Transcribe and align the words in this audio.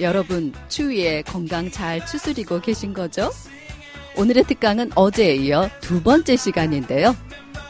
여러분 0.00 0.52
추위에 0.68 1.22
건강 1.22 1.70
잘 1.70 2.04
추스리고 2.06 2.60
계신 2.60 2.94
거죠? 2.94 3.30
오늘의 4.16 4.44
특강은 4.44 4.90
어제에 4.94 5.36
이어 5.36 5.68
두 5.80 6.02
번째 6.02 6.36
시간인데요. 6.36 7.14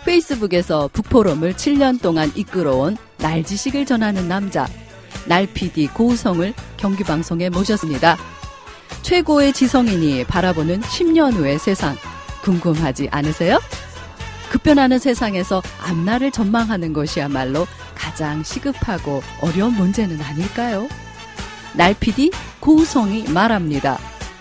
페이스북에서 0.04 0.88
북포럼을 0.92 1.54
7년 1.54 2.00
동안 2.00 2.32
이끌어온 2.34 2.96
날 3.18 3.44
지식을 3.44 3.84
전하는 3.84 4.28
남자, 4.28 4.66
날PD 5.26 5.88
고우성을 5.88 6.54
경기방송에 6.78 7.50
모셨습니다. 7.50 8.16
최고의 9.02 9.52
지성인이 9.52 10.24
바라보는 10.24 10.80
10년 10.80 11.34
후의 11.34 11.58
세상, 11.58 11.96
궁금하지 12.42 13.08
않으세요? 13.10 13.60
급변하는 14.50 14.98
세상에서 14.98 15.62
앞날을 15.86 16.30
전망하는 16.30 16.92
것이야말로 16.92 17.66
가장 17.94 18.42
시급하고 18.42 19.22
어려운 19.42 19.74
문제는 19.74 20.20
아닐까요? 20.20 20.88
날PD 21.76 22.30
고우성이 22.60 23.24
말합니다. 23.28 23.98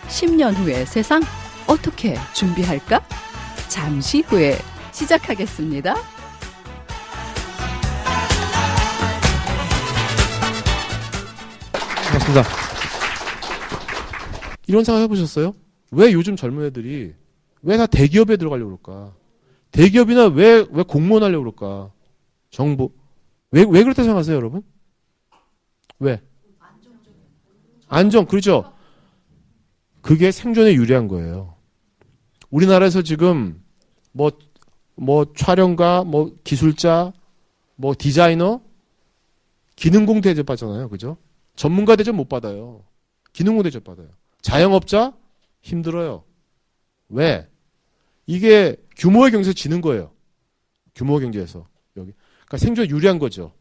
10년 0.08 0.56
후의 0.56 0.86
세상 0.86 1.22
어떻게 1.67 2.16
준비할까? 2.34 3.02
잠시 3.67 4.22
후에 4.22 4.58
시작하겠습니다. 4.92 5.95
반갑습니다. 12.12 12.44
이런 14.67 14.84
생각 14.84 15.02
해보셨어요? 15.02 15.54
왜 15.92 16.11
요즘 16.14 16.36
젊은 16.36 16.66
애들이 16.66 17.14
왜 17.61 17.78
다 17.78 17.86
대기업에 17.88 18.38
들어가려고 18.38 18.78
그럴까? 18.78 19.14
대기업이나 19.72 20.28
왜, 20.28 20.66
왜 20.72 20.84
공무원 20.84 21.23
하려고 21.23 21.44
그럴까? 21.52 21.92
정부. 22.52 22.92
왜, 23.52 23.66
왜 23.70 23.84
그렇다 23.84 24.04
생각하세요, 24.04 24.36
여러분? 24.36 24.61
왜? 26.00 26.22
안정, 27.90 28.26
그렇죠. 28.26 28.72
그게 30.02 30.32
생존에 30.32 30.73
유리한 30.73 31.08
거예요. 31.08 31.56
우리나라에서 32.50 33.02
지금 33.02 33.62
뭐, 34.12 34.32
뭐 34.95 35.34
촬영가, 35.36 36.04
뭐 36.04 36.36
기술자, 36.44 37.12
뭐 37.76 37.94
디자이너, 37.98 38.62
기능공 39.76 40.22
대접 40.22 40.45
받잖아요. 40.45 40.90
그죠? 40.90 41.17
전문가 41.56 41.95
대접 41.95 42.16
못 42.16 42.30
받아요. 42.30 42.84
기능공 43.34 43.64
대접 43.64 43.84
받아요. 43.84 44.10
자영업자 44.42 45.14
힘들어요. 45.62 46.23
왜? 47.10 47.48
이게 48.28 48.76
규모의 48.98 49.32
경제에서 49.32 49.54
지는 49.54 49.82
거예요. 49.82 50.12
규모 50.94 51.17
경제에서 51.20 51.67
여기. 51.98 52.14
그러니까 52.45 52.58
생존 52.58 52.90
유리한 52.90 53.20
거죠. 53.20 53.54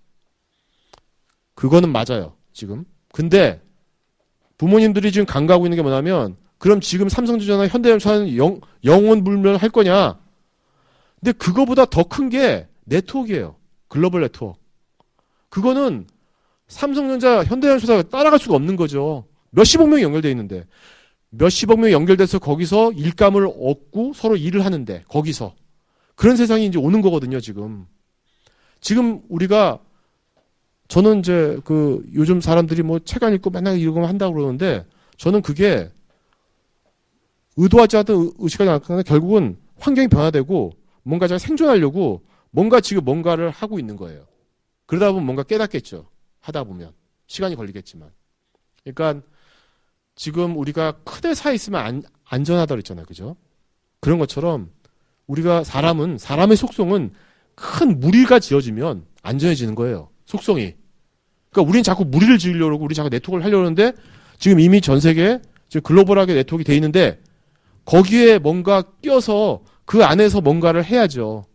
그거는 1.54 1.90
맞아요. 1.90 2.36
지금. 2.52 2.84
근데 3.12 3.62
부모님들이 4.58 5.12
지금 5.12 5.24
간과하고 5.26 5.66
있는 5.66 5.76
게 5.76 5.82
뭐냐면 5.82 6.36
그럼 6.58 6.80
지금 6.80 7.08
삼성전자나 7.08 7.68
현대전자는 7.68 8.36
영, 8.36 8.60
영원 8.84 9.22
불멸할 9.24 9.70
거냐? 9.70 10.18
근데 11.20 11.32
그거보다 11.32 11.84
더 11.84 12.02
큰 12.04 12.28
게 12.28 12.66
네트워크예요. 12.84 13.56
글로벌 13.88 14.22
네트워크. 14.22 14.58
그거는 15.48 16.06
삼성전자, 16.66 17.44
현대전자가 17.44 18.02
따라갈 18.02 18.38
수가 18.38 18.54
없는 18.56 18.76
거죠. 18.76 19.24
몇십억 19.50 19.88
명이 19.88 20.02
연결돼 20.02 20.30
있는데 20.30 20.66
몇십억 21.30 21.78
명이 21.80 21.92
연결돼서 21.92 22.38
거기서 22.38 22.92
일감을 22.92 23.46
얻고 23.46 24.12
서로 24.14 24.36
일을 24.36 24.64
하는데 24.64 25.04
거기서 25.08 25.54
그런 26.14 26.36
세상이 26.36 26.66
이제 26.66 26.78
오는 26.78 27.00
거거든요. 27.00 27.40
지금 27.40 27.86
지금 28.80 29.20
우리가 29.28 29.78
저는 30.88 31.20
이제 31.20 31.58
그 31.64 32.04
요즘 32.14 32.40
사람들이 32.40 32.82
뭐 32.82 32.98
책 33.00 33.22
안 33.22 33.34
읽고 33.34 33.50
맨날 33.50 33.78
이러고 33.78 34.06
한다고 34.06 34.34
그러는데 34.34 34.84
저는 35.16 35.42
그게 35.42 35.90
의도하지 37.56 37.96
않던 37.98 38.32
의식하지 38.38 38.70
않거나 38.70 39.02
결국은 39.02 39.56
환경이 39.78 40.08
변화되고 40.08 40.72
뭔가 41.02 41.26
제가 41.26 41.38
생존하려고 41.38 42.22
뭔가 42.50 42.80
지금 42.80 43.04
뭔가를 43.04 43.50
하고 43.50 43.78
있는 43.78 43.96
거예요. 43.96 44.24
그러다 44.86 45.10
보면 45.12 45.26
뭔가 45.26 45.42
깨닫겠죠. 45.42 46.06
하다 46.40 46.64
보면 46.64 46.92
시간이 47.26 47.56
걸리겠지만. 47.56 48.10
그러니까 48.84 49.26
지금 50.14 50.56
우리가 50.56 50.92
크대 51.04 51.34
사 51.34 51.52
있으면 51.52 51.80
안, 51.80 52.02
안전하다 52.24 52.74
그랬잖아요. 52.74 53.04
그죠? 53.06 53.36
그런 54.00 54.18
것처럼 54.18 54.70
우리가 55.26 55.64
사람은 55.64 56.16
사람의 56.18 56.56
속성은 56.56 57.12
큰 57.54 58.00
무리가 58.00 58.38
지어지면 58.38 59.04
안전해지는 59.22 59.74
거예요. 59.74 60.08
속성이. 60.26 60.74
그러니까 61.50 61.68
우리는 61.68 61.82
자꾸 61.82 62.04
무리를 62.04 62.38
지으려고 62.38 62.84
우리 62.84 62.94
자꾸 62.94 63.08
네트워크를 63.08 63.44
하려고 63.44 63.62
하는데 63.64 63.92
지금 64.38 64.60
이미 64.60 64.80
전 64.80 65.00
세계에 65.00 65.40
지금 65.68 65.82
글로벌하게 65.82 66.34
네트워크가 66.34 66.66
돼 66.66 66.74
있는데 66.76 67.20
거기에 67.84 68.38
뭔가 68.38 68.82
껴서 69.02 69.62
그 69.84 70.04
안에서 70.04 70.40
뭔가를 70.40 70.84
해야죠. 70.84 71.46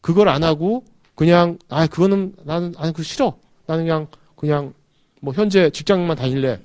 그걸 0.00 0.28
안 0.28 0.42
하고 0.42 0.84
그냥 1.14 1.58
아 1.68 1.86
그거는 1.86 2.34
나는 2.44 2.72
아니 2.78 2.92
그 2.92 3.02
싫어. 3.02 3.38
나는 3.66 3.84
그냥 3.84 4.06
그냥 4.36 4.72
뭐 5.20 5.34
현재 5.34 5.70
직장만 5.70 6.16
다닐래. 6.16 6.60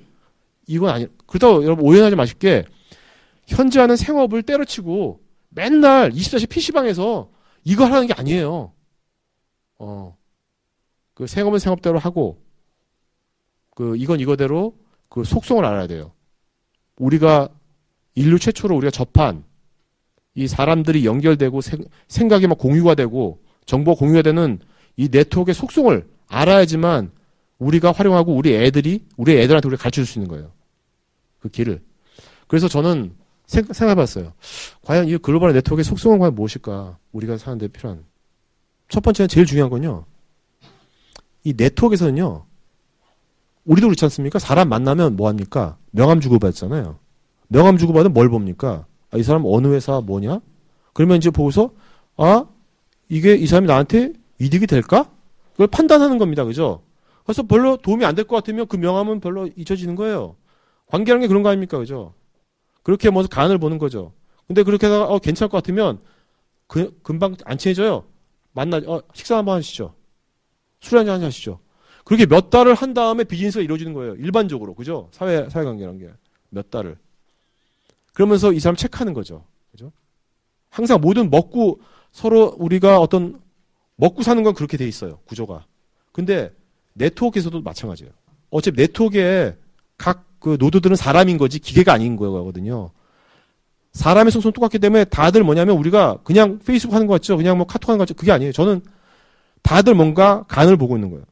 이건 0.66 0.90
아니. 0.90 1.06
그렇다고 1.26 1.64
여러분 1.64 1.84
오해하지 1.84 2.16
마실게. 2.16 2.64
현재 3.46 3.80
하는 3.80 3.96
생업을 3.96 4.42
때려치고 4.42 5.20
맨날 5.50 6.10
24시 6.10 6.48
PC방에서 6.48 7.30
이거 7.64 7.84
하는 7.84 8.06
게 8.06 8.14
아니에요. 8.14 8.72
어. 9.78 10.16
그 11.14 11.26
생업은 11.26 11.58
생업대로 11.58 11.98
하고 11.98 12.42
그 13.74 13.96
이건 13.96 14.20
이거대로 14.20 14.76
그 15.08 15.24
속성을 15.24 15.64
알아야 15.64 15.86
돼요. 15.86 16.12
우리가 16.96 17.48
인류 18.14 18.38
최초로 18.38 18.76
우리가 18.76 18.90
접한 18.90 19.44
이 20.34 20.46
사람들이 20.48 21.06
연결되고 21.06 21.60
생, 21.60 21.84
생각이 22.08 22.46
막 22.46 22.58
공유가 22.58 22.94
되고 22.94 23.40
정보가 23.66 23.98
공유가 23.98 24.22
되는 24.22 24.58
이 24.96 25.08
네트워크의 25.10 25.54
속성을 25.54 26.06
알아야지만 26.28 27.12
우리가 27.58 27.92
활용하고 27.92 28.34
우리 28.34 28.54
애들이 28.54 29.04
우리 29.16 29.38
애들한테 29.38 29.68
우리가 29.68 29.82
가르쳐 29.82 29.96
줄 29.96 30.06
수 30.06 30.18
있는 30.18 30.28
거예요. 30.28 30.52
그 31.38 31.48
길을. 31.48 31.80
그래서 32.46 32.68
저는 32.68 33.14
생각해 33.46 33.94
봤어요. 33.94 34.32
과연 34.82 35.08
이 35.08 35.16
글로벌 35.18 35.52
네트워크의 35.52 35.84
속성은 35.84 36.18
과연 36.18 36.34
무엇일까? 36.34 36.98
우리가 37.12 37.36
사는데 37.38 37.68
필요한. 37.68 38.04
첫 38.88 39.02
번째는 39.02 39.28
제일 39.28 39.46
중요한 39.46 39.70
건요. 39.70 40.06
이 41.44 41.54
네트워크에서는요. 41.56 42.46
우리도 43.64 43.86
그렇지 43.88 44.04
않습니까? 44.06 44.38
사람 44.38 44.68
만나면 44.68 45.16
뭐 45.16 45.28
합니까? 45.28 45.76
명함 45.90 46.20
주고받잖아요. 46.20 46.98
명함 47.48 47.76
주고받으면 47.78 48.12
뭘 48.12 48.28
봅니까? 48.28 48.86
아, 49.10 49.16
이 49.18 49.22
사람 49.22 49.42
어느 49.46 49.68
회사 49.68 50.00
뭐냐? 50.00 50.40
그러면 50.92 51.18
이제 51.18 51.30
보고서 51.30 51.70
아 52.16 52.46
이게 53.08 53.34
이 53.34 53.46
사람이 53.46 53.66
나한테 53.66 54.12
이득이 54.38 54.66
될까? 54.66 55.10
그걸 55.52 55.66
판단하는 55.68 56.18
겁니다. 56.18 56.44
그죠? 56.44 56.82
그래서 57.24 57.42
별로 57.42 57.76
도움이 57.76 58.04
안 58.04 58.14
될 58.14 58.24
것 58.26 58.36
같으면 58.36 58.66
그 58.66 58.76
명함은 58.76 59.20
별로 59.20 59.48
잊혀지는 59.56 59.94
거예요. 59.94 60.36
관계라는 60.86 61.22
게 61.22 61.28
그런 61.28 61.42
거 61.42 61.48
아닙니까? 61.48 61.78
그죠? 61.78 62.14
그렇게 62.82 63.08
뭐 63.10 63.24
간을 63.26 63.58
보는 63.58 63.78
거죠. 63.78 64.12
근데 64.46 64.62
그렇게 64.62 64.86
하다가 64.86 65.06
어, 65.06 65.18
괜찮을 65.18 65.48
것 65.48 65.56
같으면 65.58 66.00
그, 66.66 66.98
금방 67.02 67.34
안 67.44 67.56
친해져요. 67.56 68.04
만나 68.52 68.78
어, 68.86 69.02
식사 69.14 69.38
한번 69.38 69.56
하시죠. 69.58 69.94
술 70.84 70.98
한잔 70.98 71.22
하시죠. 71.22 71.58
그렇게 72.04 72.26
몇 72.26 72.50
달을 72.50 72.74
한 72.74 72.94
다음에 72.94 73.24
비즈니스가 73.24 73.62
이루어지는 73.62 73.92
거예요. 73.94 74.14
일반적으로. 74.16 74.74
그죠? 74.74 75.08
사회 75.12 75.48
사회 75.48 75.64
관계라는 75.64 75.98
게 75.98 76.10
몇 76.50 76.70
달을. 76.70 76.96
그러면서 78.12 78.52
이 78.52 78.60
사람 78.60 78.76
체크하는 78.76 79.12
거죠. 79.12 79.44
그죠? 79.72 79.90
항상 80.70 81.00
모든 81.00 81.30
먹고 81.30 81.80
서로 82.12 82.54
우리가 82.58 83.00
어떤 83.00 83.40
먹고 83.96 84.22
사는 84.22 84.40
건 84.44 84.54
그렇게 84.54 84.76
돼 84.76 84.86
있어요. 84.86 85.18
구조가. 85.24 85.66
근데 86.12 86.52
네트워크에서도 86.92 87.60
마찬가지예요. 87.62 88.12
어차피 88.50 88.76
네트워크에 88.80 89.56
각 89.98 90.34
그 90.44 90.58
노드들은 90.60 90.94
사람인 90.94 91.38
거지 91.38 91.58
기계가 91.58 91.94
아닌 91.94 92.16
거거든요. 92.16 92.90
사람의 93.94 94.30
속성은 94.30 94.52
똑같기 94.52 94.78
때문에 94.78 95.04
다들 95.04 95.42
뭐냐면 95.42 95.78
우리가 95.78 96.18
그냥 96.22 96.58
페이스북 96.58 96.94
하는 96.94 97.06
거 97.06 97.14
같죠? 97.14 97.38
그냥 97.38 97.56
뭐 97.56 97.66
카톡 97.66 97.88
하는 97.88 97.96
거 97.96 98.02
같죠? 98.02 98.12
그게 98.12 98.30
아니에요. 98.30 98.52
저는 98.52 98.82
다들 99.64 99.94
뭔가 99.94 100.44
간을 100.46 100.76
보고 100.76 100.96
있는 100.96 101.10
거예요. 101.10 101.24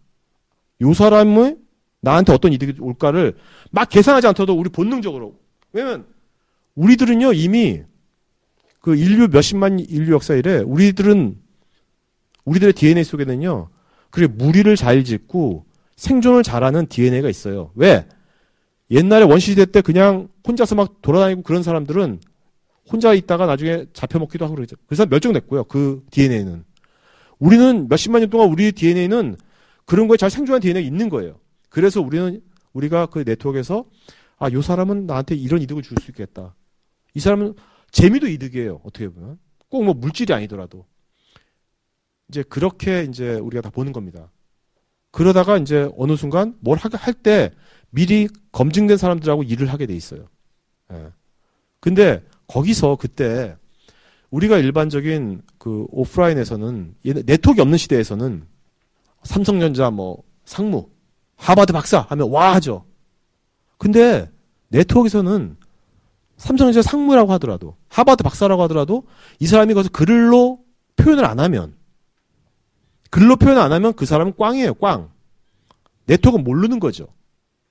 요 0.80 0.94
사람의 0.94 1.58
나한테 2.00 2.32
어떤 2.32 2.52
이득이 2.52 2.80
올까를 2.80 3.36
막 3.70 3.88
계산하지 3.88 4.26
않더라도 4.28 4.58
우리 4.58 4.68
본능적으로. 4.70 5.36
왜냐면 5.72 6.06
우리들은요 6.74 7.34
이미 7.34 7.82
그 8.80 8.96
인류 8.96 9.28
몇십만 9.28 9.78
인류 9.78 10.14
역사 10.14 10.34
이래 10.34 10.58
우리들은 10.58 11.38
우리들의 12.44 12.72
DNA 12.72 13.04
속에는요 13.04 13.68
그래 14.10 14.26
무리를 14.26 14.74
잘 14.76 15.04
짓고 15.04 15.66
생존을 15.96 16.42
잘하는 16.42 16.86
DNA가 16.88 17.28
있어요. 17.28 17.70
왜? 17.74 18.08
옛날에 18.90 19.24
원시시대 19.24 19.66
때 19.66 19.82
그냥 19.82 20.28
혼자서 20.46 20.74
막 20.74 21.00
돌아다니고 21.02 21.42
그런 21.42 21.62
사람들은 21.62 22.20
혼자 22.90 23.14
있다가 23.14 23.46
나중에 23.46 23.86
잡혀먹기도 23.92 24.46
하고 24.46 24.54
그러죠. 24.54 24.76
그래서 24.86 25.06
멸종됐고요. 25.06 25.64
그 25.64 26.04
DNA는. 26.10 26.64
우리는 27.38 27.88
몇십만 27.88 28.20
년 28.20 28.30
동안 28.30 28.48
우리 28.48 28.72
DNA는 28.72 29.36
그런 29.86 30.08
거에 30.08 30.16
잘 30.16 30.30
생존한 30.30 30.60
DNA가 30.60 30.86
있는 30.86 31.08
거예요. 31.08 31.38
그래서 31.68 32.00
우리는 32.00 32.40
우리가 32.72 33.06
그 33.06 33.24
네트워크에서 33.26 33.84
아, 34.38 34.50
요 34.52 34.62
사람은 34.62 35.06
나한테 35.06 35.34
이런 35.34 35.60
이득을 35.62 35.82
줄 35.82 35.96
수 36.00 36.10
있겠다. 36.10 36.54
이 37.14 37.20
사람은 37.20 37.54
재미도 37.90 38.26
이득이에요. 38.28 38.80
어떻게 38.84 39.08
보면. 39.08 39.38
꼭 39.68 39.84
뭐 39.84 39.94
물질이 39.94 40.32
아니더라도. 40.34 40.86
이제 42.28 42.42
그렇게 42.42 43.04
이제 43.04 43.34
우리가 43.34 43.60
다 43.62 43.70
보는 43.70 43.92
겁니다. 43.92 44.30
그러다가 45.10 45.58
이제 45.58 45.90
어느 45.96 46.16
순간 46.16 46.56
뭘 46.60 46.78
할 46.78 47.12
때 47.14 47.50
미리 47.90 48.28
검증된 48.52 48.96
사람들하고 48.96 49.42
일을 49.42 49.66
하게 49.70 49.86
돼 49.86 49.94
있어요. 49.94 50.28
예. 50.92 51.10
근데 51.80 52.22
거기서 52.46 52.96
그때 52.96 53.56
우리가 54.32 54.58
일반적인 54.58 55.42
그 55.58 55.86
오프라인에서는 55.90 56.94
네트워크 57.26 57.60
없는 57.60 57.78
시대에서는 57.78 58.46
삼성전자 59.22 59.90
뭐 59.90 60.22
상무 60.44 60.88
하버드 61.36 61.72
박사 61.72 62.00
하면 62.08 62.30
와 62.30 62.54
하죠. 62.54 62.84
근데 63.78 64.30
네트워크에서는 64.68 65.56
삼성전자 66.38 66.82
상무라고 66.82 67.30
하더라도 67.34 67.76
하버드 67.88 68.22
박사라고 68.24 68.62
하더라도 68.62 69.04
이 69.38 69.46
사람이 69.46 69.74
거기서 69.74 69.90
글로 69.90 70.60
표현을 70.96 71.24
안 71.26 71.38
하면 71.38 71.76
글로 73.10 73.36
표현 73.36 73.58
안 73.58 73.70
하면 73.70 73.92
그 73.92 74.06
사람은 74.06 74.32
꽝이에요, 74.38 74.74
꽝. 74.74 75.10
네트워크 76.06 76.38
모르는 76.38 76.80
거죠. 76.80 77.06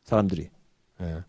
사람들이. 0.03 0.49
예. 1.01 1.23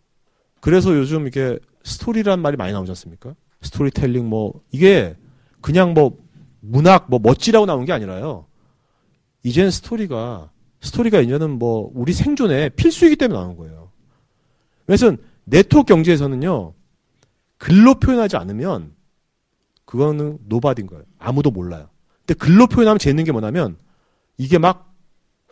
그래서 0.61 0.94
요즘 0.94 1.26
이게 1.26 1.58
스토리란 1.84 2.40
말이 2.40 2.58
많이 2.58 2.75
나오지 2.75 2.90
않습니까? 2.90 3.34
스토리텔링 3.62 4.29
뭐 4.29 4.61
이게 4.70 5.17
그냥 5.62 5.94
뭐 5.94 6.18
문학 6.60 7.06
뭐 7.08 7.18
멋지라고 7.18 7.64
나온 7.64 7.86
게 7.86 7.92
아니라요. 7.92 8.46
이제는 9.42 9.70
스토리가 9.70 10.50
스토리가 10.80 11.20
이제는 11.20 11.58
뭐 11.58 11.90
우리 11.94 12.12
생존에 12.12 12.68
필수이기 12.70 13.16
때문에 13.16 13.38
나오는 13.38 13.56
거예요. 13.56 13.90
그래서 14.84 15.16
네트워크 15.44 15.86
경제에서는요. 15.94 16.74
글로 17.56 17.94
표현하지 17.94 18.36
않으면 18.36 18.92
그거는 19.84 20.38
nobody인 20.46 20.86
거예요. 20.86 21.04
아무도 21.18 21.50
몰라요. 21.50 21.88
근데 22.26 22.34
글로 22.34 22.66
표현하면 22.66 22.98
재밌는 22.98 23.24
게 23.24 23.32
뭐냐면 23.32 23.76
이게 24.38 24.58
막 24.58 24.92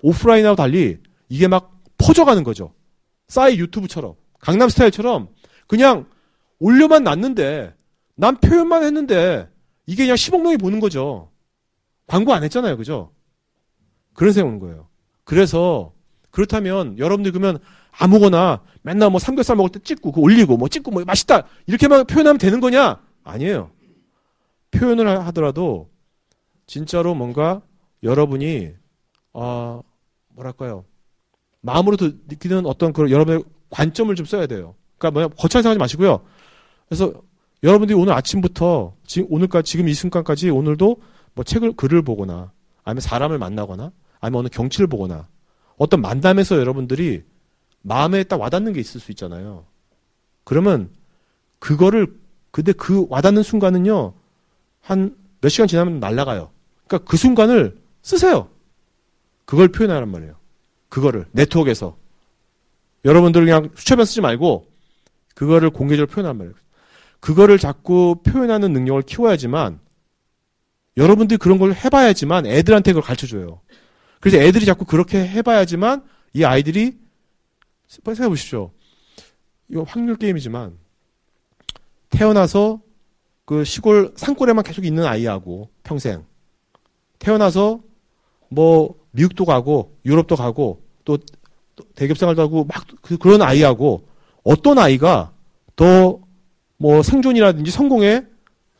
오프라인하고 0.03 0.57
달리 0.57 0.99
이게 1.29 1.47
막 1.47 1.81
퍼져가는 1.99 2.43
거죠. 2.43 2.73
싸이 3.29 3.59
유튜브처럼 3.59 4.15
강남 4.41 4.69
스타일처럼 4.69 5.29
그냥 5.67 6.07
올려만 6.59 7.05
놨는데 7.05 7.75
난 8.17 8.37
표현만 8.37 8.83
했는데 8.83 9.49
이게 9.91 10.05
그냥 10.05 10.15
10억 10.15 10.41
명이 10.41 10.57
보는 10.57 10.79
거죠. 10.79 11.33
광고 12.07 12.33
안 12.33 12.45
했잖아요. 12.45 12.77
그죠? 12.77 13.11
그런 14.15 14.33
생각 14.33 14.47
오는 14.47 14.61
거예요. 14.61 14.87
그래서 15.25 15.93
그렇다면 16.31 16.97
여러분들 16.97 17.33
그러면 17.33 17.59
아무거나 17.91 18.63
맨날 18.83 19.11
뭐 19.11 19.19
삼겹살 19.19 19.57
먹을 19.57 19.71
때 19.71 19.81
찍고 19.81 20.13
그 20.13 20.21
올리고 20.21 20.57
뭐 20.57 20.69
찍고 20.69 20.93
뭐 20.93 21.05
맛있다 21.05 21.43
이렇게만 21.67 22.07
표현하면 22.07 22.39
되는 22.39 22.61
거냐? 22.61 23.03
아니에요. 23.25 23.73
표현을 24.71 25.27
하더라도 25.27 25.91
진짜로 26.69 27.17
뭔가 27.17 27.61
여러분이 28.05 28.71
아 29.33 29.83
뭐랄까요 30.29 30.85
마음으로도 31.63 32.13
느끼는 32.29 32.65
어떤 32.65 32.93
그런 32.93 33.11
여러분의 33.11 33.43
관점을 33.71 34.15
좀 34.15 34.25
써야 34.25 34.47
돼요. 34.47 34.77
그러니까 34.99 35.11
뭐냐 35.11 35.35
거창하게 35.35 35.63
생각하지 35.65 35.79
마시고요. 35.81 36.25
그래서 36.87 37.13
여러분들이 37.63 37.99
오늘 37.99 38.13
아침부터 38.15 38.95
지금 39.07 39.29
오늘까지 39.31 39.71
지금 39.71 39.89
이 39.89 39.95
순간까지 39.95 40.51
오늘도 40.51 40.97
뭐 41.35 41.45
책을 41.45 41.73
글을 41.73 42.03
보거나 42.03 42.53
아니면 42.85 43.01
사람을 43.01 43.39
만나거나 43.39 43.93
아니면 44.21 44.41
어느 44.41 44.49
경치를 44.49 44.87
보거나 44.87 45.29
어떤 45.77 46.01
만남에서 46.01 46.59
여러분들이 46.59 47.23
마음에 47.83 48.25
딱 48.25 48.41
와닿는 48.41 48.73
게 48.73 48.81
있을 48.81 49.01
수 49.01 49.11
있잖아요. 49.13 49.67
그러면 50.45 50.91
그거를 51.59 52.19
근데 52.51 52.73
그 52.73 53.07
와닿는 53.09 53.43
순간은요 53.43 54.15
한 54.81 55.21
몇 55.41 55.49
시간 55.49 55.67
지나면 55.67 56.01
날아가요. 56.01 56.51
그러니까 56.87 57.11
그 57.11 57.17
순간을 57.17 57.79
쓰세요. 58.03 58.49
그걸 59.45 59.69
표현하란 59.69 60.09
말이에요. 60.11 60.35
그거를 60.89 61.27
네트워크에서 61.33 61.97
여러분들 63.05 63.45
그냥 63.45 63.71
수첩에 63.75 64.05
쓰지 64.05 64.21
말고 64.21 64.67
그거를 65.35 65.71
공개적으로 65.71 66.13
표현하란 66.13 66.39
말이에요. 66.39 66.55
그거를 67.21 67.59
자꾸 67.59 68.17
표현하는 68.25 68.73
능력을 68.73 69.03
키워야지만 69.03 69.79
여러분들이 70.97 71.39
그런 71.39 71.59
걸 71.59 71.75
해봐야지만 71.75 72.47
애들한테 72.47 72.93
그걸 72.93 73.03
가르쳐 73.03 73.27
줘요. 73.27 73.61
그래서 74.21 74.39
애들이 74.39 74.67
자꾸 74.67 74.85
그렇게 74.85 75.19
해봐야지만 75.19 76.05
이 76.35 76.45
아이들이 76.45 76.99
생각해 77.87 78.29
보십시오. 78.29 78.71
이거 79.69 79.83
확률 79.83 80.17
게임이지만 80.17 80.77
태어나서 82.11 82.81
그 83.45 83.65
시골 83.65 84.13
산골에만 84.17 84.65
계속 84.65 84.85
있는 84.85 85.05
아이하고 85.05 85.71
평생 85.83 86.25
태어나서 87.19 87.81
뭐 88.49 88.95
미국도 89.13 89.45
가고 89.45 89.97
유럽도 90.05 90.37
가고 90.37 90.83
또 91.05 91.19
대기업 91.95 92.19
생활도 92.19 92.43
하고 92.43 92.65
막 92.65 92.85
그, 93.01 93.17
그런 93.17 93.43
아이하고 93.43 94.07
어떤 94.45 94.79
아이가 94.79 95.33
더 95.77 96.21
뭐 96.81 97.03
생존이라든지 97.03 97.71
성공에 97.71 98.25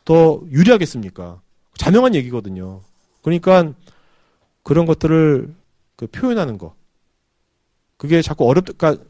더 0.05 0.41
유리하겠습니까? 0.49 1.39
자명한 1.77 2.15
얘기거든요. 2.15 2.81
그러니까 3.21 3.73
그런 4.63 4.87
것들을 4.87 5.53
그 5.97 6.07
표현하는 6.07 6.57
거. 6.57 6.73
그게 7.97 8.23
자꾸 8.23 8.49
어렵다, 8.49 8.73
그러니까 8.75 9.05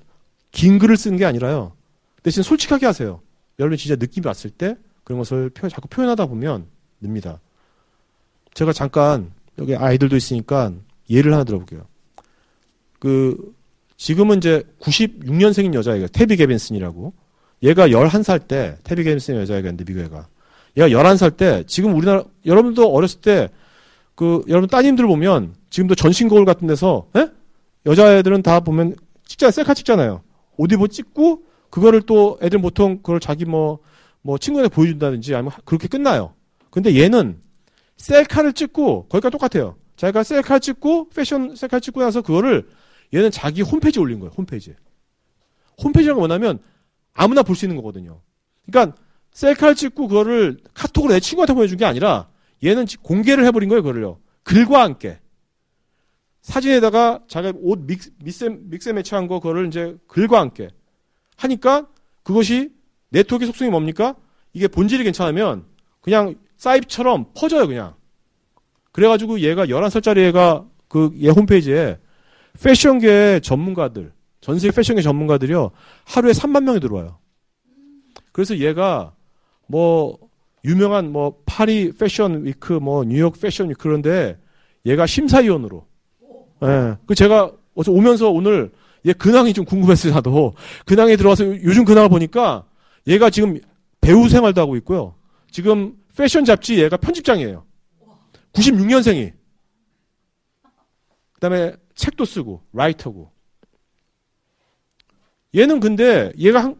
긴 0.52 0.78
글을 0.78 0.98
쓰는 0.98 1.18
게 1.18 1.24
아니라요. 1.24 1.72
대신 2.22 2.44
솔직하게 2.44 2.86
하세요. 2.86 3.22
여러분이 3.60 3.78
진짜 3.78 3.96
느낌이 3.96 4.28
왔을 4.28 4.50
때 4.50 4.76
그런 5.06 5.20
것을 5.20 5.50
표, 5.52 5.70
자꾸 5.70 5.88
표현하다 5.88 6.26
보면 6.26 6.68
늡니다. 7.00 7.40
제가 8.54 8.74
잠깐 8.74 9.32
여기 9.58 9.74
아이들도 9.74 10.18
있으니까 10.18 10.74
예를 11.10 11.32
하나 11.32 11.46
들어볼게요. 11.46 11.88
그 13.00 13.56
지금은 13.96 14.40
이제 14.40 14.64
96년생인 14.82 15.74
여자애가 15.76 16.08
테비 16.08 16.36
게빈슨이라고 16.36 17.14
얘가 17.64 17.90
11살 17.90 18.48
때 18.48 18.78
테비 18.84 19.04
게빈슨 19.04 19.36
여자애가 19.36 19.70
있는데 19.70 19.86
미국 19.86 20.02
애가 20.02 20.28
얘가 20.78 20.90
11살 20.90 21.38
때 21.38 21.64
지금 21.68 21.96
우리나라 21.96 22.24
여러분도 22.46 22.94
어렸을 22.94 23.22
때 23.22 23.50
그 24.22 24.44
여러분 24.50 24.70
따님들 24.70 25.08
보면 25.08 25.56
지금도 25.72 25.96
전신 25.96 26.28
거울 26.28 26.46
같은 26.46 26.68
데서 26.68 27.08
에? 27.16 27.28
여자애들은 27.88 28.44
다 28.44 28.60
보면 28.60 28.96
찍잖아요. 29.26 29.52
셀카 29.52 29.74
찍잖아요. 29.74 30.22
옷 30.58 30.72
입어 30.72 30.86
찍고 30.86 31.44
그거를 31.72 32.04
또 32.04 32.38
애들 32.40 32.62
보통 32.62 32.98
그걸 32.98 33.20
자기 33.20 33.46
뭐뭐 33.46 33.80
뭐 34.22 34.38
친구한테 34.38 34.72
보여준다든지 34.76 35.34
아니면 35.34 35.54
그렇게 35.66 35.88
끝나요. 35.88 36.36
근데 36.70 36.96
얘는 37.02 37.42
셀카를 37.98 38.54
찍고 38.54 39.08
거기가 39.08 39.32
똑같아요. 39.32 39.76
자기가 39.96 40.22
셀카 40.22 40.60
찍고 40.60 41.10
패션 41.10 41.56
셀카 41.56 41.80
찍고 41.80 42.02
나서 42.02 42.22
그거를 42.22 42.68
얘는 43.16 43.32
자기 43.32 43.64
홈페이지에 43.64 44.02
올린 44.02 44.20
거예요. 44.20 44.32
홈페이지에. 44.38 44.76
홈페이지가 45.84 46.16
뭐냐면 46.16 46.60
아무나 47.14 47.44
볼 47.44 47.56
수 47.56 47.66
있는 47.66 47.76
거거든요. 47.78 48.22
그러니까 48.66 48.96
셀카를 49.32 49.76
찍고 49.76 50.08
그거를 50.08 50.58
카톡으로 50.74 51.14
내 51.14 51.20
친구한테 51.20 51.54
보내준 51.54 51.78
게 51.78 51.86
아니라 51.86 52.30
얘는 52.64 52.86
공개를 53.02 53.46
해버린 53.46 53.70
거예요. 53.70 53.82
그거를요. 53.82 54.20
글과 54.44 54.82
함께. 54.84 55.20
사진에다가 56.42 57.22
자기가 57.28 57.58
옷 57.62 57.80
믹스, 57.86 58.12
믹스, 58.62 58.90
매치한 58.90 59.28
거 59.28 59.40
그거를 59.40 59.68
이제 59.68 59.96
글과 60.08 60.40
함께 60.40 60.70
하니까 61.38 61.88
그것이 62.24 62.72
네트워크 63.10 63.46
속성이 63.46 63.70
뭡니까? 63.70 64.16
이게 64.54 64.68
본질이 64.68 65.04
괜찮으면 65.04 65.66
그냥 66.02 66.36
사이트처럼 66.58 67.28
퍼져요, 67.36 67.68
그냥. 67.68 67.96
그래가지고 68.92 69.40
얘가 69.42 69.66
11살짜리 69.68 70.18
애가 70.30 70.66
그 70.88 71.12
얘 71.22 71.30
홈페이지에 71.30 72.00
패션계 72.62 73.40
전문가들, 73.44 74.12
전 74.42 74.58
세계 74.60 74.76
패션계 74.76 75.02
전문가들이요, 75.02 75.72
하루에 76.06 76.32
3만 76.32 76.64
명이 76.64 76.80
들어와요. 76.80 77.20
그래서 78.32 78.58
얘가 78.58 79.14
뭐, 79.68 80.18
유명한 80.66 81.12
뭐, 81.12 81.42
파리 81.46 81.92
패션 81.94 82.46
위크, 82.46 82.74
뭐, 82.74 83.04
뉴욕 83.04 83.40
패션 83.40 83.70
위크 83.70 83.84
그런데 83.84 84.38
얘가 84.86 85.06
심사위원으로. 85.06 85.86
예. 86.64 86.98
그 87.06 87.16
제가 87.16 87.52
어제 87.76 87.92
오면서 87.92 88.30
오늘 88.30 88.72
얘 89.08 89.14
근황이 89.14 89.54
좀 89.54 89.66
궁금했어요, 89.66 90.14
나도. 90.14 90.54
근황에 90.86 91.16
들어와서 91.16 91.46
요즘 91.64 91.86
근황을 91.86 92.10
보니까 92.10 92.66
얘가 93.08 93.30
지금 93.30 93.60
배우 94.02 94.28
생활도 94.28 94.60
하고 94.62 94.76
있고요. 94.78 95.16
지금 95.50 95.96
패션 96.16 96.46
잡지 96.46 96.82
얘가 96.82 96.98
편집장이에요. 96.98 97.66
96년생이. 98.54 99.34
그 101.34 101.40
다음에 101.40 101.76
책도 101.96 102.26
쓰고, 102.26 102.62
라이터고. 102.74 103.32
얘는 105.56 105.80
근데, 105.80 106.32
얘가 106.38 106.64
한, 106.64 106.76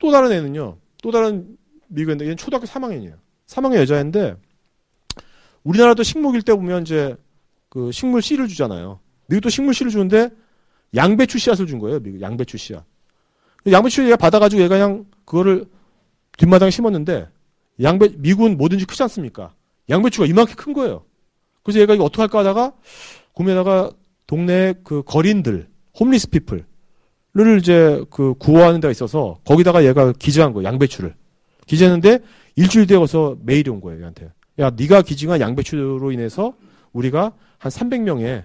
또 0.00 0.10
다른 0.10 0.32
애는요. 0.32 0.78
또 1.02 1.10
다른 1.10 1.56
미국인데, 1.88 2.24
얘는 2.24 2.36
초등학교 2.36 2.66
3학년이에요. 2.66 3.14
3학년 3.46 3.76
여자인데, 3.76 4.36
우리나라도 5.62 6.02
식목일 6.02 6.42
때 6.42 6.54
보면 6.54 6.82
이제, 6.82 7.16
그 7.68 7.92
식물 7.92 8.22
씨를 8.22 8.48
주잖아요. 8.48 9.00
미국도 9.26 9.50
식물 9.50 9.74
씨를 9.74 9.90
주는데, 9.90 10.30
양배추 10.94 11.38
씨앗을 11.38 11.66
준 11.66 11.78
거예요. 11.78 12.00
미국 12.00 12.20
양배추 12.20 12.56
씨앗. 12.56 12.84
양배추 13.70 14.04
얘가 14.06 14.16
받아가지고 14.16 14.62
얘가 14.62 14.76
그냥 14.76 15.06
그거를 15.24 15.66
뒷마당에 16.36 16.70
심었는데 16.70 17.28
양배 17.82 18.14
미국은 18.18 18.56
뭐든지 18.56 18.86
크지 18.86 19.02
않습니까? 19.04 19.54
양배추가 19.88 20.26
이만큼 20.26 20.54
큰 20.56 20.72
거예요. 20.72 21.04
그래서 21.62 21.80
얘가 21.80 21.94
이거 21.94 22.04
어떻게 22.04 22.22
할까 22.22 22.38
하다가 22.40 22.72
고민하다가 23.32 23.90
동네 24.26 24.74
그 24.84 25.02
거린들 25.02 25.68
홈리스 25.98 26.30
피플 26.30 26.64
을 27.38 27.58
이제 27.58 28.02
그 28.10 28.34
구호하는 28.38 28.80
데가 28.80 28.90
있어서 28.90 29.38
거기다가 29.44 29.84
얘가 29.84 30.12
기증한 30.12 30.52
거예요. 30.52 30.66
양배추를 30.66 31.14
기증했는데 31.66 32.20
일주일 32.56 32.86
되어서 32.86 33.36
메일이 33.42 33.70
온 33.70 33.80
거예요. 33.80 34.00
얘한테 34.00 34.30
야 34.58 34.70
네가 34.70 35.02
기증한 35.02 35.40
양배추로 35.40 36.10
인해서 36.12 36.54
우리가 36.92 37.32
한 37.58 37.70
300명의 37.70 38.44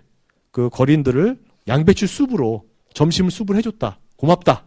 그 0.51 0.69
거린들을 0.69 1.39
양배추 1.67 2.05
숲으로 2.05 2.65
점심을 2.93 3.31
숲을 3.31 3.55
해줬다. 3.55 3.99
고맙다. 4.17 4.63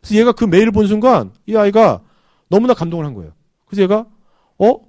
그래서 0.00 0.14
얘가 0.14 0.32
그 0.32 0.44
메일을 0.44 0.70
본 0.70 0.86
순간 0.86 1.32
이 1.46 1.56
아이가 1.56 2.02
너무나 2.48 2.74
감동을 2.74 3.04
한 3.04 3.14
거예요. 3.14 3.32
그래서 3.66 3.82
얘가 3.82 4.06
어 4.58 4.80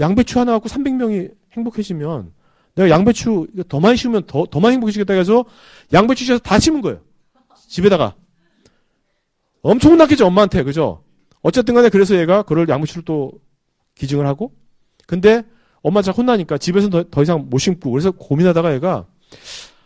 양배추 0.00 0.40
하나 0.40 0.52
갖고 0.52 0.68
300명이 0.68 1.32
행복해지면 1.52 2.32
내가 2.74 2.90
양배추 2.90 3.48
더 3.68 3.80
많이 3.80 3.96
심으면 3.96 4.24
더, 4.26 4.46
더 4.46 4.60
많이 4.60 4.74
행복해지겠다 4.74 5.14
해서 5.14 5.44
양배추 5.92 6.24
씨앗 6.24 6.42
다 6.42 6.58
심은 6.58 6.80
거예요. 6.80 7.00
집에다가. 7.68 8.14
엄청나겠죠, 9.62 10.26
엄마한테. 10.26 10.62
그죠? 10.64 11.04
어쨌든 11.42 11.74
간에 11.74 11.88
그래서 11.88 12.16
얘가 12.16 12.42
그걸 12.42 12.68
양배추를 12.68 13.04
또 13.04 13.32
기증을 13.94 14.26
하고 14.26 14.52
근데 15.06 15.42
엄마 15.82 16.02
잘 16.02 16.14
혼나니까 16.14 16.58
집에서 16.58 16.88
더, 16.88 17.04
더 17.10 17.22
이상 17.22 17.46
못 17.48 17.58
심고 17.58 17.90
그래서 17.90 18.10
고민하다가 18.10 18.74
얘가 18.74 19.06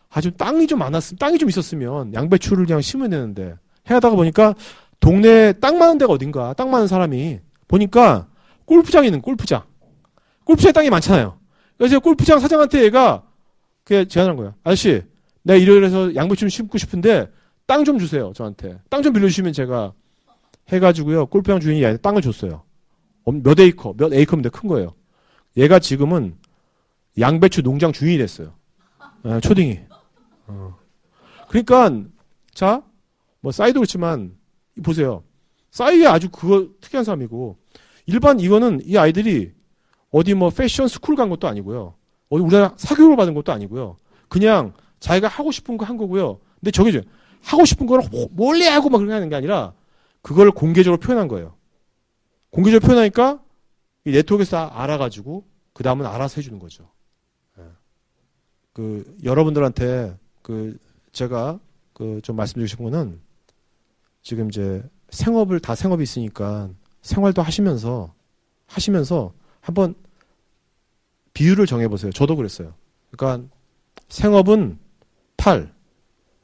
아주 0.08 0.30
땅이 0.32 0.66
좀 0.66 0.78
많았으면 0.78 1.18
땅이 1.18 1.38
좀 1.38 1.48
있었으면 1.48 2.14
양배추를 2.14 2.66
그냥 2.66 2.80
심으면 2.80 3.10
되는데 3.10 3.54
해하다가 3.88 4.16
보니까 4.16 4.54
동네 5.00 5.52
땅 5.54 5.78
많은 5.78 5.98
데가 5.98 6.12
어딘가 6.12 6.52
땅 6.54 6.70
많은 6.70 6.86
사람이 6.86 7.40
보니까 7.68 8.28
골프장이 8.64 9.08
있는 9.08 9.20
골프장 9.20 9.62
골프장에 10.44 10.72
땅이 10.72 10.90
많잖아요 10.90 11.38
그래서 11.76 11.98
골프장 12.00 12.38
사장한테 12.38 12.82
얘가 12.84 13.22
그 13.84 14.06
제안한 14.06 14.36
거야 14.36 14.54
아저씨 14.64 15.02
내가 15.42 15.58
일요일에서 15.58 16.14
양배추를 16.14 16.50
심고 16.50 16.78
싶은데 16.78 17.28
땅 17.72 17.84
좀 17.84 17.98
주세요 17.98 18.32
저한테 18.34 18.78
땅 18.90 19.02
좀 19.02 19.12
빌려주시면 19.14 19.54
제가 19.54 19.94
해가지고요 20.68 21.26
골프장 21.26 21.58
주인이 21.58 21.98
땅을 22.02 22.20
줬어요 22.20 22.64
몇 23.42 23.58
에이커 23.58 23.94
몇 23.96 24.12
에이커인데 24.12 24.50
큰 24.50 24.68
거예요 24.68 24.94
얘가 25.56 25.78
지금은 25.78 26.36
양배추 27.18 27.62
농장 27.62 27.92
주인이 27.92 28.18
됐어요 28.18 28.52
아, 29.24 29.40
초딩이 29.40 29.80
어. 30.48 30.76
그러니까 31.48 31.90
자, 32.54 32.82
뭐 33.40 33.52
싸이도 33.52 33.80
그렇지만 33.80 34.36
보세요. 34.82 35.22
싸이가 35.70 36.12
아주 36.12 36.28
그거 36.30 36.68
특이한 36.80 37.04
사람이고 37.04 37.56
일반 38.06 38.40
이거는 38.40 38.80
이 38.84 38.96
아이들이 38.98 39.52
어디 40.10 40.34
뭐 40.34 40.50
fashion 40.50 40.88
school 40.88 41.14
간 41.16 41.30
것도 41.30 41.48
아니고요. 41.48 41.94
어디 42.28 42.42
우리나라 42.42 42.74
사교육을 42.76 43.16
받은 43.16 43.34
것도 43.34 43.52
아니고요. 43.52 43.96
그냥 44.28 44.72
자기가 45.00 45.28
하고 45.28 45.50
싶은 45.52 45.76
거 45.76 45.84
한 45.84 45.96
거고요. 45.96 46.40
근데 46.60 46.70
저기 46.70 47.00
하고 47.42 47.64
싶은 47.64 47.86
거를 47.86 48.08
몰래 48.30 48.66
하고 48.68 48.88
막 48.88 49.00
하는 49.00 49.28
게 49.28 49.34
아니라 49.34 49.72
그걸 50.22 50.50
공개적으로 50.50 51.00
표현한 51.00 51.28
거예요. 51.28 51.54
공개적으로 52.50 52.86
표현하니까 52.86 53.42
이 54.04 54.12
네트워크에서 54.12 54.66
알아가지고 54.66 55.44
그 55.72 55.82
다음은 55.82 56.06
알아서 56.06 56.36
해주는 56.36 56.58
거죠. 56.58 56.88
예. 57.58 57.62
그 58.72 59.16
여러분들한테 59.24 60.16
그 60.42 60.78
제가 61.12 61.58
그 61.92 62.20
좀 62.22 62.36
말씀드리고 62.36 62.66
싶은 62.66 62.84
거는 62.84 63.20
지금 64.22 64.48
이제 64.48 64.82
생업을 65.10 65.60
다 65.60 65.74
생업이 65.74 66.02
있으니까 66.02 66.70
생활도 67.02 67.42
하시면서 67.42 68.12
하시면서 68.66 69.32
한번 69.60 69.94
비율을 71.34 71.66
정해 71.66 71.88
보세요. 71.88 72.12
저도 72.12 72.36
그랬어요. 72.36 72.74
그러니까 73.10 73.46
생업은 74.08 74.78
8, 75.36 75.72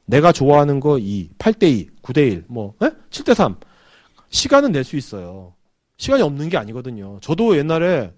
내가 0.09 0.31
좋아하는 0.31 0.79
거 0.79 0.97
2, 0.97 1.29
8대 1.37 1.63
2, 1.63 1.89
9대 2.01 2.17
1, 2.31 2.45
뭐 2.47 2.73
에? 2.81 2.87
7대 3.11 3.35
3. 3.35 3.55
시간은 4.29 4.71
낼 4.71 4.83
수 4.83 4.97
있어요. 4.97 5.53
시간이 5.97 6.23
없는 6.23 6.49
게 6.49 6.57
아니거든요. 6.57 7.19
저도 7.21 7.57
옛날에 7.57 8.11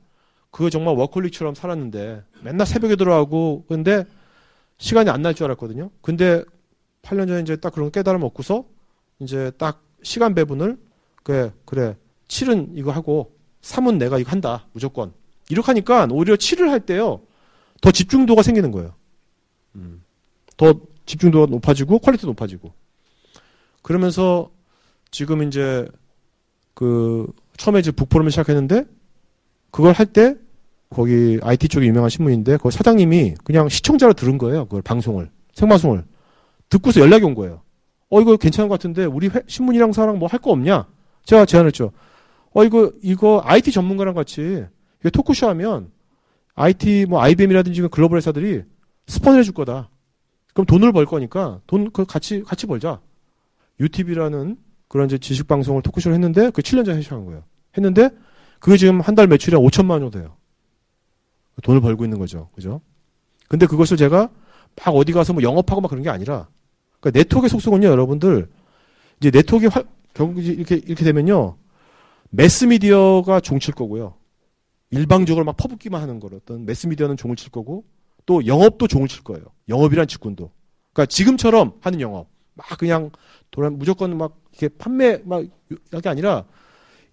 그 0.52 0.70
정말 0.70 0.96
워컬릭처럼 0.96 1.54
살았는데 1.56 2.24
맨날 2.44 2.66
새벽에 2.68 2.96
들어가고 2.96 3.66
근데 3.68 4.06
시간이 4.78 5.10
안 5.10 5.22
날 5.22 5.34
줄 5.34 5.46
알았거든요. 5.46 5.90
근데 6.02 6.44
8년 7.02 7.28
전에 7.28 7.42
이제 7.42 7.56
딱 7.58 7.74
그런 7.74 7.92
깨달음 7.92 8.24
얻고서 8.24 8.66
이제 9.20 9.52
딱 9.58 9.84
시간 10.04 10.34
배분을 10.34 10.78
그래 11.24 11.52
그래 11.66 11.98
7은 12.28 12.70
이거 12.76 12.92
하고 12.92 13.36
3은 13.62 13.98
내가 13.98 14.18
이거 14.18 14.32
한다 14.32 14.68
무조건 14.72 15.12
이렇게 15.50 15.66
하니까 15.68 16.08
오히려 16.12 16.36
7을 16.36 16.70
할 16.70 16.80
때요 16.86 17.22
더 17.82 17.92
집중도가 17.92 18.44
생기는 18.44 18.72
거예요. 18.72 18.94
음. 19.76 20.04
더 20.58 20.74
집중도가 21.12 21.46
높아지고 21.48 22.00
quality 22.00 22.25
높아지고 22.25 22.74
그러면서 23.82 24.50
지금 25.12 25.44
이제 25.44 25.88
그 26.74 27.27
처음에 27.58 27.80
이제 27.80 27.91
북포럼을 27.91 28.32
시작했는데 28.32 28.86
그걸 29.72 29.94
할 29.94 30.06
때 30.08 30.36
거기 30.89 31.39
IT 31.41 31.68
쪽에 31.70 31.86
유명한 31.88 32.10
신문인데 32.10 32.58
그 32.58 32.70
사장님이 32.72 33.36
그냥 33.46 33.70
시청자로 33.70 34.13
들은 34.13 34.38
거예요. 34.38 34.65
그걸 34.65 34.82
방송을 34.82 35.30
생방송을 35.53 36.03
듣고서 36.70 37.00
연락이 37.01 37.24
온 37.25 37.34
거예요. 37.36 37.62
어 38.10 38.20
이거 38.22 38.36
괜찮은 38.36 38.68
것 38.68 38.75
같은데 38.75 39.06
우리 39.06 39.27
회, 39.30 39.41
신문이랑 39.48 39.94
사랑 39.94 40.20
뭐 40.20 40.27
할 40.27 40.39
거 40.41 40.51
없냐? 40.51 40.88
제가 41.25 41.46
제안했죠. 41.46 41.91
어 42.53 42.63
이거 42.65 42.91
이거 43.01 43.41
IT 43.46 43.72
전문가랑 43.72 44.13
같이 44.15 44.65
토크쇼 45.13 45.48
하면 45.50 45.91
IT 46.56 47.06
뭐 47.10 47.22
IBM이라든지 47.22 47.82
글로벌 47.89 48.18
회사들이 48.18 48.63
스폰을 49.08 49.39
해줄 49.39 49.53
거다. 49.53 49.89
그럼 50.53 50.65
돈을 50.65 50.91
벌 50.91 51.05
거니까 51.05 51.62
돈 51.67 51.91
그 51.91 52.05
같이 52.05 52.43
같이 52.43 52.65
벌자. 52.67 53.00
UTV라는 53.79 54.58
그런 54.88 55.08
이제 55.08 55.17
지식 55.17 55.48
방송을 55.48 55.81
토크쇼를 55.81 56.13
했는데 56.15 56.50
그 56.51 56.62
7년 56.62 56.86
전에 56.86 57.01
시작한 57.01 57.25
거예요. 57.25 57.43
했는데 57.77 58.10
그게 58.60 58.77
지금 58.77 59.01
한 59.01 59.15
달 59.15 59.27
매출이 59.27 59.55
한 59.55 59.63
5천만 59.65 59.91
원 59.91 60.01
정도 60.01 60.20
돼요. 60.20 60.38
돈을 61.63 61.81
벌고 61.81 62.03
있는 62.03 62.20
거죠. 62.20 62.50
그죠? 62.55 62.81
근데 63.48 63.65
그것을 63.65 63.98
제가 63.98 64.29
막 64.86 64.96
어디 64.96 65.12
가서 65.13 65.34
뭐 65.34 65.43
영업하고 65.43 65.81
막 65.81 65.89
그런 65.89 66.03
게 66.03 66.10
아니라 66.10 66.48
그러니까 67.00 67.20
네트워크의 67.20 67.50
속성은요, 67.50 67.88
여러분들 67.88 68.50
이제 69.20 69.31
네트워크가 69.31 69.75
활, 69.75 69.86
결국 70.13 70.43
이렇게 70.43 70.75
이렇게 70.75 71.03
되면요. 71.03 71.58
매스미디어가 72.29 73.39
종칠 73.41 73.74
거고요. 73.74 74.15
일방적으로 74.91 75.46
막 75.46 75.58
퍼붓기만 75.58 76.01
하는 76.01 76.20
거로 76.20 76.38
어떤 76.38 76.65
매스미디어는 76.65 77.17
종을 77.17 77.36
칠 77.36 77.51
거고 77.51 77.84
또 78.25 78.46
영업도 78.46 78.88
종을 78.88 79.08
칠 79.08 79.24
거예요. 79.24 79.46
영업이란 79.70 80.08
직군도. 80.08 80.51
그러니까 80.94 81.10
지금처럼 81.10 81.74
하는 81.82 82.01
영업. 82.01 82.28
막 82.54 82.68
그냥 82.78 83.12
돌아 83.50 83.70
무조건 83.70 84.18
막 84.18 84.38
이렇게 84.51 84.70
판매 84.70 85.18
막 85.24 85.46
이게 85.94 86.10
아니라 86.10 86.46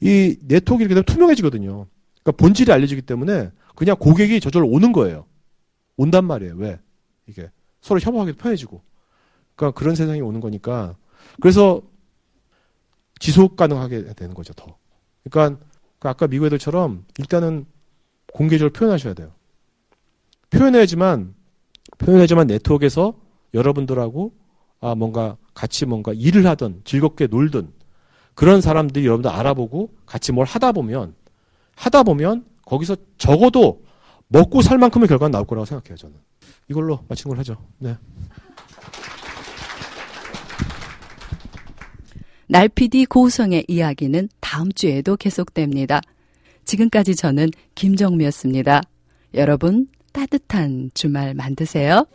이 0.00 0.36
네트워크 0.42 0.82
이렇게 0.82 0.94
되면 0.94 1.04
투명해지거든요. 1.04 1.86
그러니까 2.22 2.32
본질이 2.32 2.72
알려지기 2.72 3.02
때문에 3.02 3.50
그냥 3.74 3.96
고객이 3.98 4.40
저절로 4.40 4.68
오는 4.68 4.92
거예요. 4.92 5.26
온단 5.96 6.24
말이에요. 6.24 6.54
왜? 6.56 6.78
이게 7.26 7.50
서로 7.80 8.00
협업하기도 8.00 8.38
편해지고. 8.38 8.82
그러니까 9.54 9.78
그런 9.78 9.94
세상이 9.94 10.20
오는 10.20 10.40
거니까. 10.40 10.96
그래서 11.40 11.82
지속 13.18 13.56
가능하게 13.56 14.14
되는 14.14 14.34
거죠, 14.34 14.52
더. 14.54 14.76
그러니까 15.24 15.64
그 15.98 16.08
아까 16.08 16.26
미국 16.26 16.46
애들처럼 16.46 17.04
일단은 17.18 17.66
공개적으로 18.32 18.72
표현하셔야 18.72 19.14
돼요. 19.14 19.32
표현해야지만 20.50 21.34
표현해야지만 21.98 22.46
네트워크에서 22.46 23.14
여러분들하고 23.54 24.32
아 24.80 24.94
뭔가 24.94 25.36
같이 25.54 25.86
뭔가 25.86 26.12
일을 26.12 26.46
하든 26.46 26.82
즐겁게 26.84 27.26
놀든 27.26 27.72
그런 28.34 28.60
사람들이 28.60 29.04
여러분들 29.04 29.30
알아보고 29.30 29.90
같이 30.06 30.32
뭘 30.32 30.46
하다 30.46 30.72
보면 30.72 31.14
하다 31.74 32.02
보면 32.04 32.44
거기서 32.64 32.96
적어도 33.16 33.82
먹고 34.28 34.62
살 34.62 34.78
만큼의 34.78 35.08
결과는 35.08 35.32
나올 35.32 35.46
거라고 35.46 35.64
생각해요, 35.64 35.96
저는. 35.96 36.16
이걸로 36.68 37.04
마치는 37.08 37.30
걸 37.30 37.38
하죠. 37.38 37.56
네. 37.78 37.96
날피디 42.46 43.06
고우성의 43.06 43.64
이야기는 43.68 44.28
다음 44.40 44.72
주에도 44.72 45.16
계속됩니다. 45.16 46.00
지금까지 46.64 47.16
저는 47.16 47.50
김정미였습니다. 47.74 48.82
여러분 49.34 49.88
따뜻한 50.12 50.90
주말 50.94 51.34
만드세요. 51.34 52.06